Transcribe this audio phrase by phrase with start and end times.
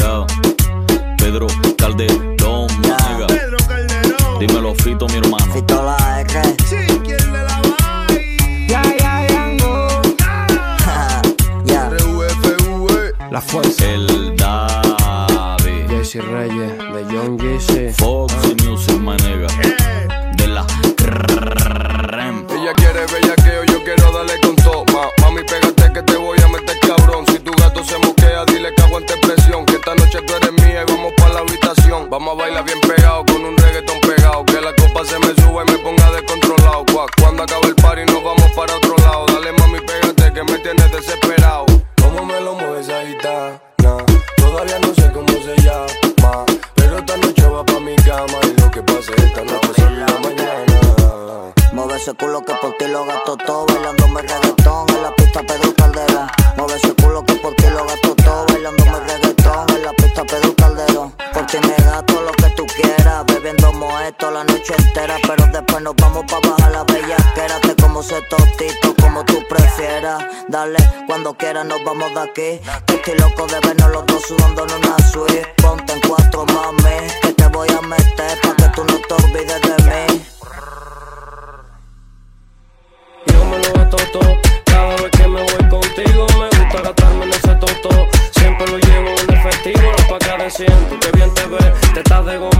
[0.00, 0.26] Yo,
[1.16, 1.46] Pedro
[1.78, 3.26] Calderón, nigga.
[3.26, 4.38] Pedro Calderón.
[4.38, 5.52] Dímelo, Fito, mi hermano.
[5.52, 6.42] Fito la R.
[6.68, 8.06] Sí, ¿quién le la va
[8.68, 9.26] Ya, ya.
[11.64, 11.90] Ya.
[11.90, 13.30] RUFV.
[13.30, 13.86] La fuerza.
[13.86, 15.88] El David.
[15.88, 17.94] Jesse Reyes, de John Jesse.
[17.96, 19.48] Foxy Music, my nigga.
[20.36, 20.66] De la
[22.08, 22.46] Rem.
[22.50, 24.77] Ella quiere bellaqueo, yo quiero darle con toma.
[32.80, 34.44] Pegado con un reggaetón pegado.
[34.44, 36.84] Que la copa se me suba y me ponga descontrolado.
[36.86, 39.26] Cua- Cuando acabe el party nos vamos para otro lado.
[39.26, 41.66] Dale mami, pégate que me tienes desesperado.
[42.02, 43.60] ¿Cómo me lo mueves ahí está?
[44.36, 46.44] Todavía no sé cómo se llama.
[46.74, 48.38] Pero esta noche va pa' mi cama.
[48.44, 50.74] Y lo que pase esta noche son la mañana.
[51.72, 54.86] Mueve ese culo que por ti lo gasto todo Bailándome reggaetón
[62.48, 66.84] que tú quieras Bebiendo moesto la noche entera Pero después nos vamos pa' bajar la
[66.84, 70.22] bella Quédate como ese tostito como tú prefieras.
[70.48, 72.60] Dale, cuando quieras nos vamos de aquí.
[72.86, 75.46] Que estoy loco de vernos los dos sudando en una suite.
[75.62, 77.37] Ponte en cuatro mami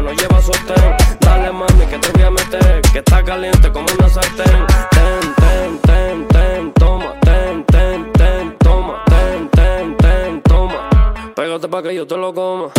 [0.00, 0.96] de goma, no llevas sostén.
[1.20, 4.66] Dale mami, que te voy a meter, que está caliente como una sartén.
[4.90, 11.12] Ten, ten, ten, ten, toma, ten, ten, ten, toma, ten, ten, ten, toma.
[11.34, 12.70] Pégate pa' que yo te lo coma.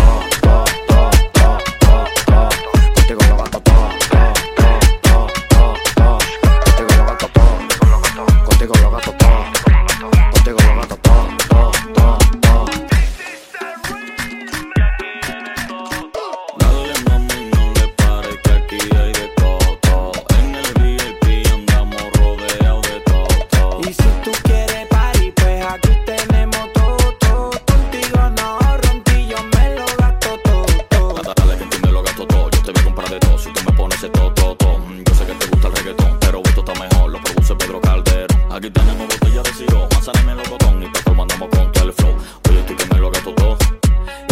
[38.61, 39.89] Aquí tenemos botella de siro.
[39.91, 42.15] Manzana en el botón y te mandamos con todo el flow.
[42.47, 43.57] Oye, estoy que me lo gasto todo.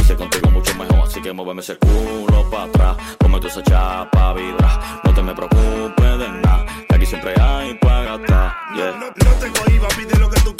[0.05, 0.99] Sé contigo mucho mejor.
[0.99, 2.97] Así que muéveme ese culo para atrás.
[3.19, 5.01] Come tú esa chapa vibra.
[5.03, 6.63] No te me preocupes de nada.
[6.87, 8.55] Que aquí siempre hay para gastar.
[8.75, 8.91] Yeah.
[8.99, 10.55] No, no te cohibas, pide lo que tú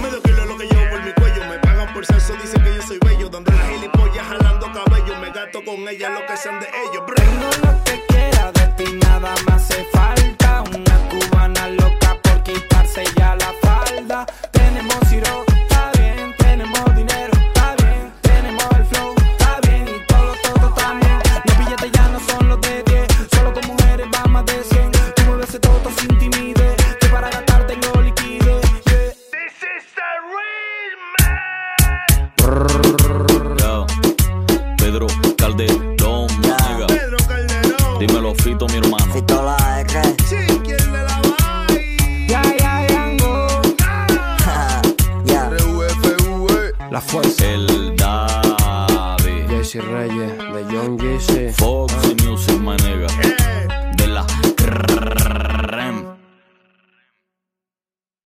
[0.00, 1.44] Medio kilo lo que llevo por mi cuello.
[1.48, 3.28] Me pagan por sexo, dicen que yo soy bello.
[3.28, 5.18] Dando la gilipollas, jalando cabello.
[5.20, 7.04] Me gasto con ella lo que sean de ellos.
[7.06, 8.09] Brr.
[38.00, 39.12] Dímelo, Fito, mi hermano.
[39.12, 40.16] Fito la R.
[40.26, 41.66] Sí, ¿quién le la va
[42.26, 43.46] Ya, ya, Yango.
[45.26, 45.50] Ya.
[45.50, 46.72] RUFV.
[46.90, 47.44] La fuerza.
[47.44, 49.50] El David.
[49.50, 51.54] Jesse Reyes, de John Jesse.